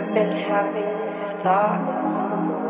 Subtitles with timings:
[0.00, 2.69] I've been having these thoughts.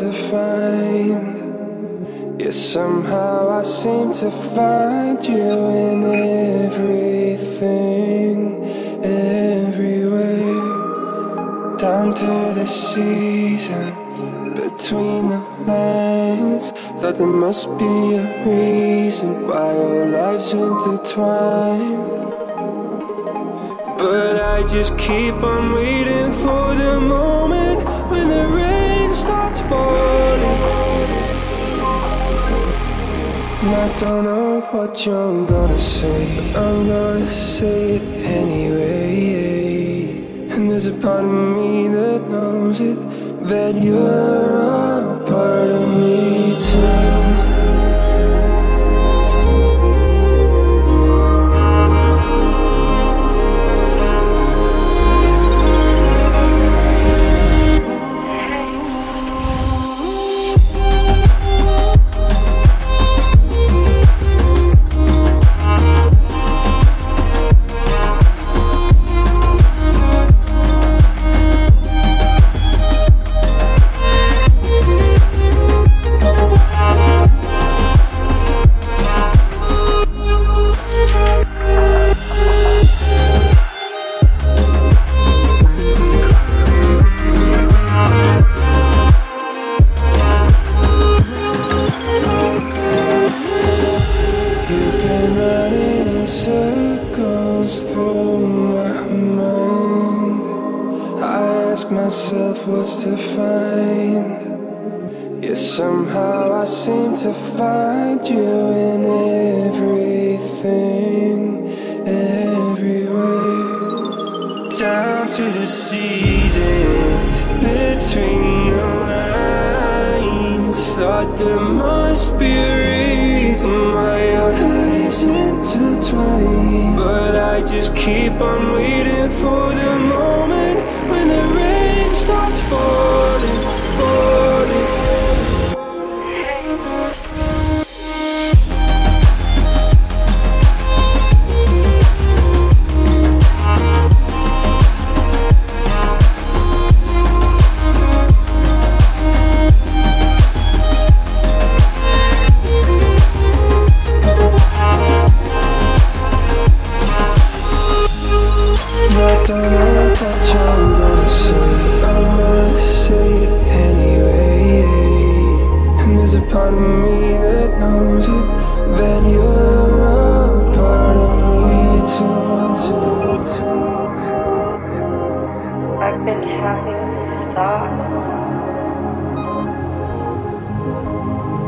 [0.00, 2.40] To find.
[2.40, 6.04] Yet somehow I seem to find you in
[6.64, 8.64] everything,
[9.04, 10.56] everywhere.
[11.76, 14.20] Down to the seasons,
[14.58, 16.70] between the lines.
[16.98, 22.06] Thought there must be a reason why our lives intertwine.
[23.98, 27.69] But I just keep on waiting for the moment
[29.20, 30.42] starts falling.
[33.62, 38.02] And I don't know what you're gonna say, but I'm gonna say it
[38.42, 40.24] anyway.
[40.52, 42.98] And there's a part of me that knows it,
[43.52, 47.49] that you're a part of me too.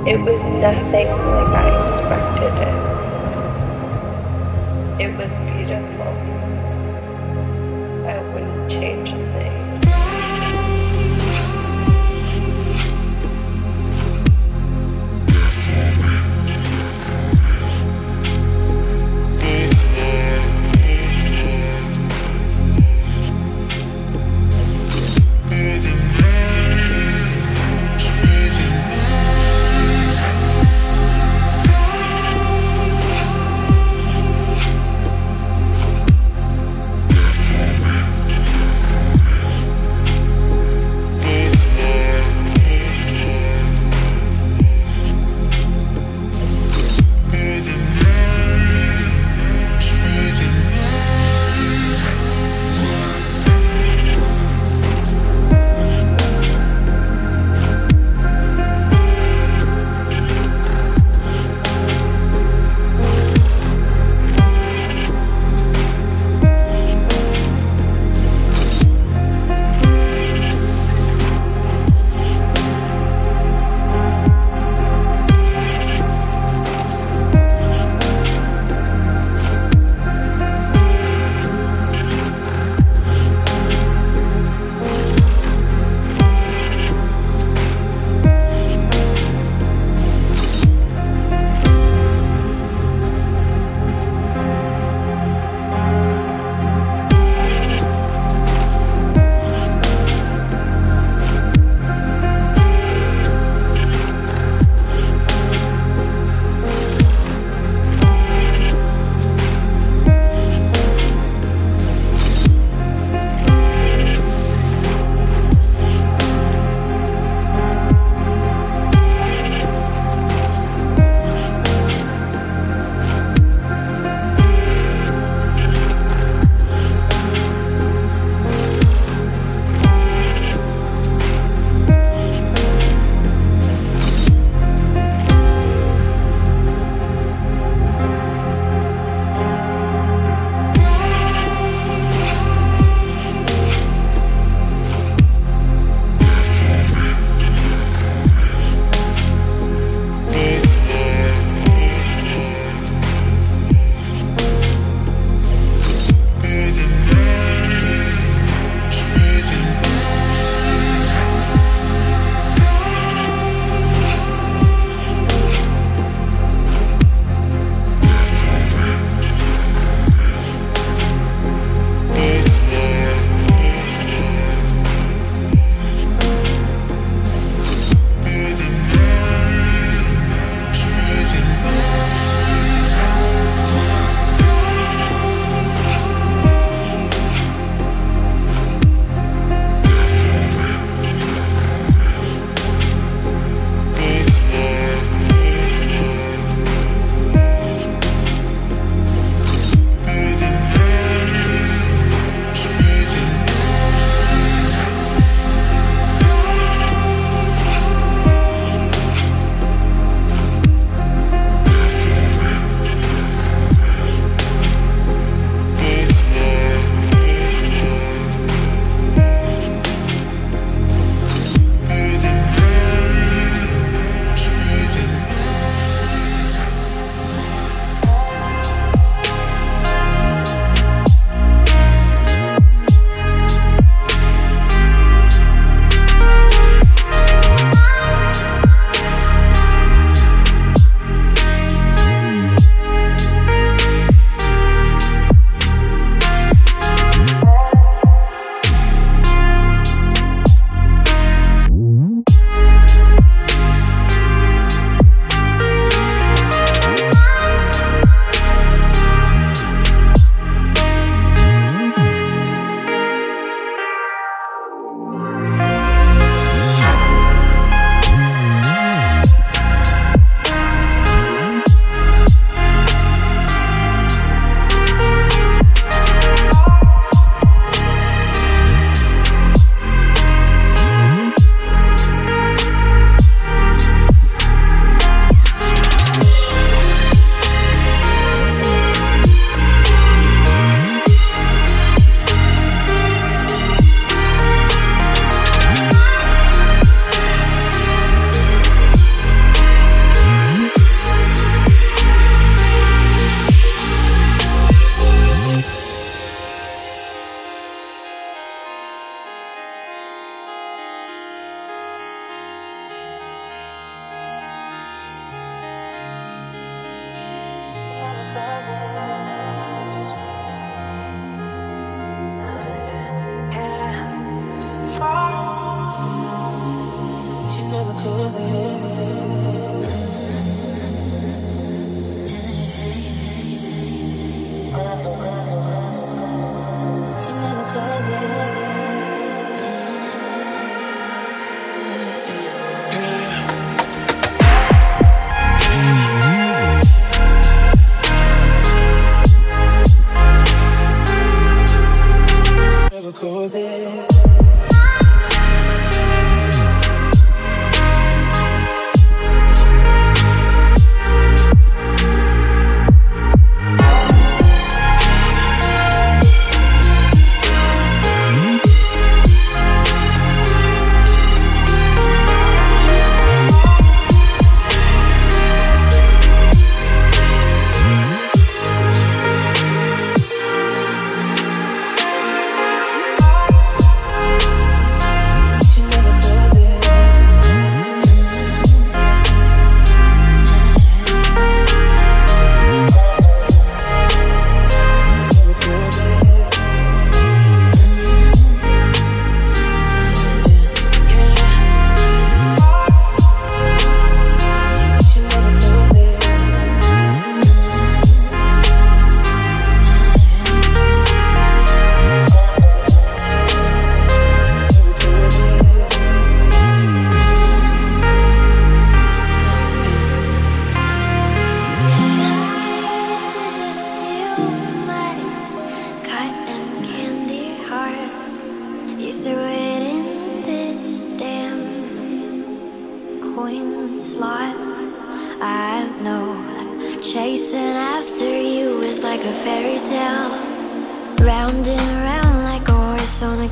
[0.04, 2.76] It was nothing like I expected it.
[5.00, 6.41] It was beautiful.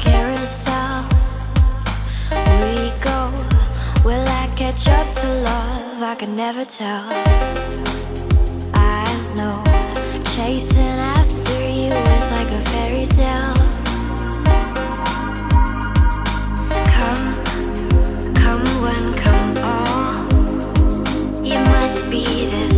[0.00, 1.04] carousel
[2.61, 3.21] we go.
[4.04, 6.02] Will I catch up to love?
[6.02, 7.04] I can never tell.
[8.75, 9.04] I
[9.37, 9.62] know
[10.35, 13.57] chasing after you is like a fairy tale.
[16.97, 17.26] Come,
[18.42, 20.14] come one, come all.
[21.45, 22.70] You must be this.